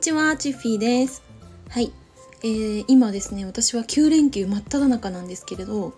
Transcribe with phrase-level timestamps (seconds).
[0.00, 1.22] ちは、チッフィーです。
[1.68, 1.92] はい、
[2.42, 5.92] えー今ですね、私は9連休真っ只中なんですけれど、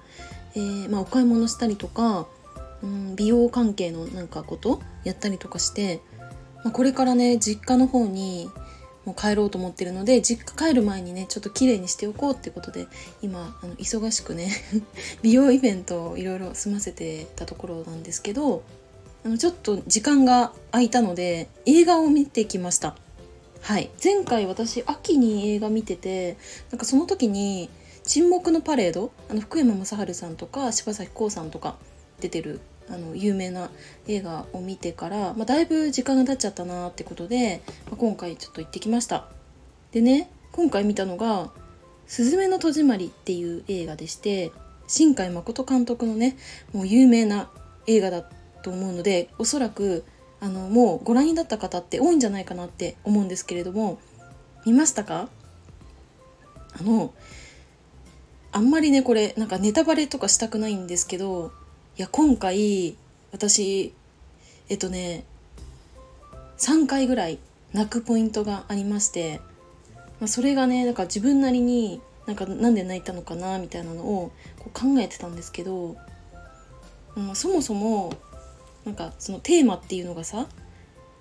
[0.56, 2.26] えーまあ、お買い物したりとか、
[2.82, 6.00] うん、美容関係のなんかことやったりとかして、
[6.64, 8.50] まあ、これからね、実家の方に
[9.04, 12.88] もう帰ろうと思ってるので、実家帰る前にね、ちょっと綺麗にしておこうってことで、
[13.22, 14.50] 今、あの忙しくね、
[15.22, 18.64] 美容イベントをいろいろ済ませてたところなんですけど、
[19.24, 22.96] あのちょっと時間が空いたので映画を見てきました
[23.62, 23.90] はい。
[24.02, 26.36] 前回私秋に映画見てて
[26.72, 27.70] なんかその時に
[28.02, 31.76] 「沈黙のパレード」あの福山雅治さんとか柴咲コウさんとか
[32.20, 33.70] 出てるあの有名な
[34.08, 39.28] 映画を見てから、まあ、だいぶ時間が経っちゃったなってことで、まあ今回ちょっと行ってきました。
[39.92, 41.52] でね今回見たのが
[42.08, 44.50] 「すずめの戸締まり」っていう映画でして
[44.88, 46.36] 新海誠監督のね
[46.72, 47.48] もう有名な
[47.86, 48.24] 映画だ
[48.64, 50.04] と思うのでおそらく
[50.42, 54.00] あのもうご覧になった方って多いんじゃないかなって思うんですけれども
[54.66, 55.28] 見ましたか？
[56.78, 57.14] あの
[58.50, 61.52] あんまりねこれなんかネタバレとかしたくないんですけど
[61.96, 62.96] いや今回
[63.30, 63.94] 私
[64.68, 65.22] えっとね
[66.58, 67.38] 3回ぐらい
[67.72, 69.40] 泣くポイントがありまして、
[70.18, 75.96] まあ、それがねなんか自分なりになんかなんで泣いたのかなみたいなのをこう考えてたんですけど、
[77.16, 78.12] うん、そもそも
[78.84, 80.46] なんかそのテーマっていうのがさ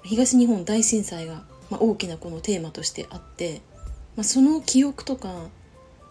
[0.04, 3.62] 東日本大震災が、まあ、大きなこのテーマとしてあって、
[4.16, 5.34] まあ、その記憶とか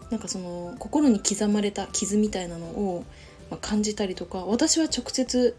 [0.09, 3.05] なんかその心に刻まれた傷みたいなのを、
[3.49, 5.55] まあ、感じたりとか私は直接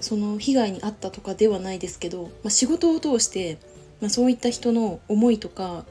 [0.00, 3.58] その被害に遭ったとかではないですけど、まあ、仕事を通して、
[4.00, 5.84] まあ、そういった人の思いとか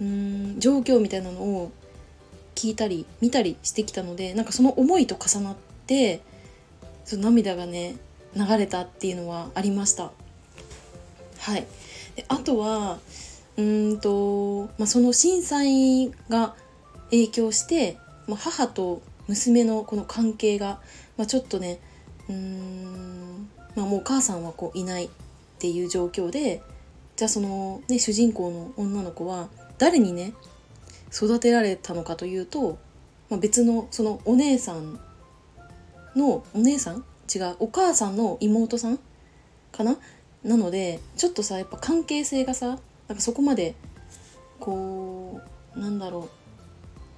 [0.00, 1.72] うーん状況みたいなのを
[2.54, 5.56] 聞いたり見たりしてきたのでなんかその思いと重なっ
[5.86, 6.20] て
[7.04, 7.96] その涙がね
[8.36, 10.10] 流れたっていうのはありました。
[11.38, 11.66] はい、
[12.16, 12.98] であとは
[13.56, 16.54] うんと、まあ、その震災が
[17.10, 20.80] 影響して、まあ、母と娘のこの関係が、
[21.16, 21.78] まあ、ちょっとね
[22.28, 25.08] うん、まあ、もうお母さんはこういないっ
[25.58, 26.62] ていう状況で
[27.16, 30.34] じゃあその、ね、主人公の女の子は誰にね
[31.12, 32.78] 育てられたのかというと、
[33.30, 34.98] まあ、別のそのお姉さん
[36.16, 38.98] のお姉さん違うお母さんの妹さん
[39.72, 39.96] かな？
[40.42, 43.74] なのでちょっとさやっぱ関係性がさなんかそこまで
[44.60, 45.40] こ
[45.74, 46.28] うなんだろ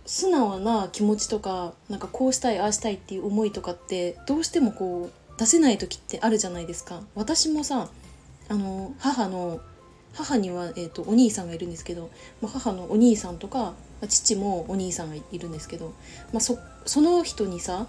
[0.05, 7.01] う素直な気持ちとかなんかこうしたいああしたいっていう思いとかってどうしてもこう出せない時ってあるじゃないですか。
[7.15, 7.89] 私もさ
[8.49, 9.61] あの母の
[10.15, 13.75] 母には、えー、とお兄さんがいるんですけど、まあ、母のお兄さんとか、ま
[14.05, 15.93] あ父もお兄さんがいるんですけど、
[16.33, 17.87] まあ、そその人にさ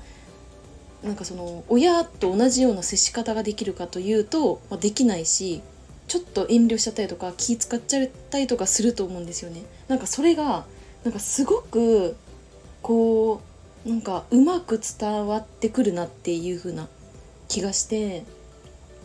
[1.03, 5.61] なんかその親と同じような接し方ができるかというと、まあ、できないし
[6.07, 9.63] ちょっと遠慮しちゃったりとか気使っちゃったりとかすると思うんですよね。
[9.87, 10.65] なんかそれが
[11.03, 12.15] なんかすごく
[12.81, 13.41] こ
[13.85, 16.87] うなんかうまく伝わってくるなっていう風な
[17.47, 18.23] 気がして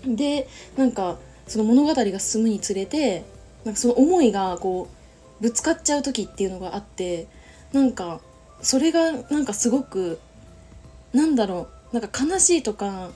[0.04, 3.24] でなんかその物語が進むにつれて
[3.64, 4.88] なんかその思いがこ
[5.40, 7.26] うぶつかっちゃう時っていうのがあって
[7.72, 8.20] なんか
[8.60, 10.20] それがなんかすごく
[11.12, 13.10] なんだろうなんか悲しいとか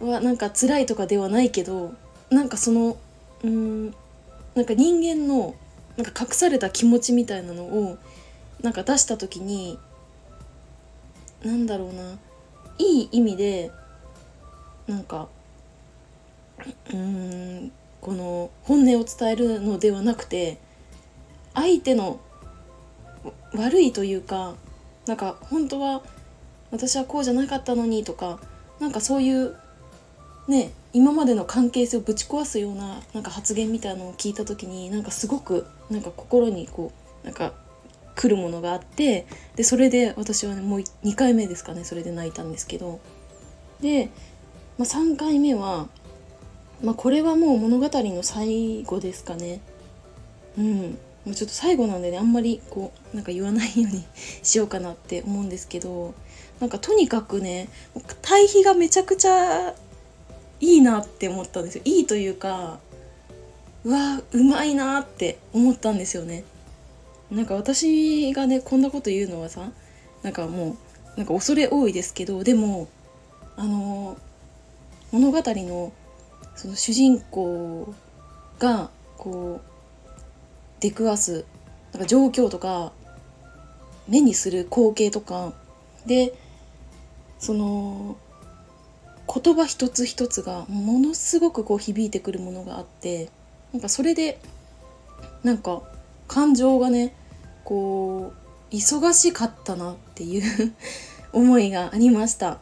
[0.00, 1.94] はなんか辛いとかではないけど
[2.30, 2.96] なんかその
[3.42, 3.90] うん
[4.54, 5.54] なんか人間の
[5.96, 7.98] なんか隠された気持ちみたいなのを
[8.62, 9.78] なんか出した時に
[11.44, 12.18] なんだろうな
[12.78, 13.70] いい意味で
[14.86, 15.28] なんか
[16.92, 20.58] うんこの本音を伝えるのではなくて
[21.54, 22.20] 相手の
[23.54, 24.54] 悪いというか
[25.06, 26.02] なんか本当は
[26.70, 28.40] 私はこうじゃなかったのにとか
[28.80, 29.56] なんかそういう
[30.48, 36.92] ね今までの関係性をぶち壊すようななんか発言みたいなのを聞いた時になんかすごくなんか心にこ
[37.22, 37.52] うなんか
[38.14, 43.00] 来るものがあってでそれで私はねもう2回目ですかねそれで泣いたんですけど。
[43.80, 44.10] で、
[44.76, 45.88] まあ、3回目は、
[46.82, 49.60] まあ、これはもう物語の最後ですかね。
[50.56, 50.98] うん。
[51.24, 54.04] もうちょっと最後なんでねあんまりこうなんか言わないように
[54.42, 56.14] しようかなって思うんですけど
[56.60, 57.68] なんかとにかくね
[58.22, 59.74] 対比がめちゃくちゃ
[60.60, 61.82] いいなって思ったんですよ。
[61.84, 62.78] いいというか
[63.84, 66.44] うわうまいなって思ったんですよね。
[67.30, 69.70] なんか私がねこんなこと言うのはさ
[70.22, 70.76] なんかも
[71.16, 72.88] うなんか恐れ多いですけどでも
[73.56, 74.16] あの
[75.12, 75.92] 物語の
[76.56, 77.94] その主人公
[78.58, 79.77] がこう
[80.80, 81.44] 出くわす
[81.92, 82.92] なんか状況とか
[84.08, 85.52] 目にする光景とか。
[86.06, 86.32] で
[87.38, 88.16] その
[89.32, 93.28] 言葉一つ一つがものすごくこう響いてくるものがあって
[93.72, 94.40] なんかそれで
[95.44, 95.82] なんか
[96.26, 97.14] 感情がね
[97.64, 98.32] こ
[98.72, 100.74] う忙しかったなっていう
[101.32, 102.58] 思いがありました。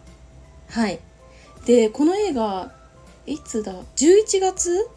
[0.69, 0.99] はい。
[1.65, 2.73] でこの映画
[3.27, 4.89] いつだ？11月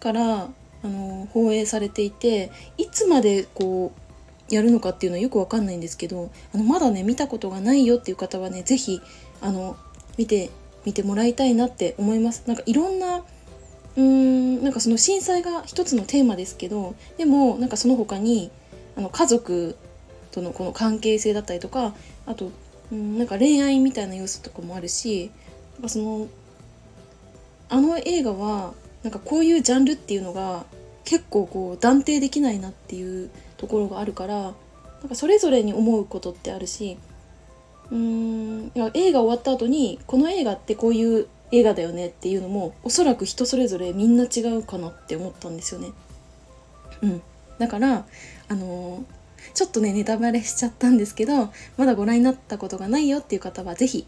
[0.00, 0.48] から
[0.84, 9.00] あの放映されていていつまでこうやるのかっていうのはよくわかんないんですけどあのまだね見たことがないよっていう方はね是非
[9.40, 9.76] あの
[10.18, 10.50] 見て
[10.84, 12.44] みてもらいたいなって思います。
[12.46, 18.50] なんかいろんなうーんなんかその震災が一つのテーマですけどでもなんかその他に
[18.96, 19.76] あの家族
[20.30, 21.94] とのこの関係性だったりとか
[22.26, 22.50] あと
[22.92, 25.30] うんなんか恋愛みたいな要素とかもあるし
[25.74, 26.28] なんかその
[27.70, 30.64] あの映画はなんかこういうジャンルっていうのが
[31.04, 34.50] 結構こう断定できないなっていうところがあるからな
[35.06, 36.96] んかそれぞれに思うことってあるし
[37.90, 45.92] うーん映画終わった後にこの映画ってこういう映画だよねっていうのもおそらく人それぞれみんな違うかなって思ったんですよね。
[47.02, 47.22] うん、
[47.58, 48.06] だから
[48.48, 54.06] あのー、ちょっとねネタバレしちゃったんですけどまだご覧になったことがないよっていう方は是非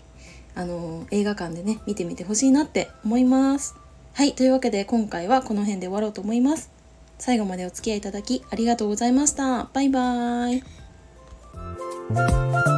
[0.54, 3.85] あのー、映画館でね見てみてほしいなって思います。
[4.16, 6.70] はいというわけで今回はこの辺で終わろうと思います。
[7.18, 9.68] 最後までお付き合いいただきありがとうございました。
[9.74, 10.62] バイバー
[12.72, 12.75] イ。